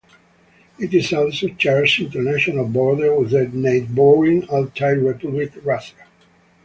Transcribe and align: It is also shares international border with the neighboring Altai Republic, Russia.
It 0.79 0.95
is 0.95 1.13
also 1.13 1.49
shares 1.59 1.99
international 1.99 2.67
border 2.67 3.13
with 3.13 3.29
the 3.29 3.47
neighboring 3.49 4.49
Altai 4.49 4.93
Republic, 4.93 5.53
Russia. 5.63 6.07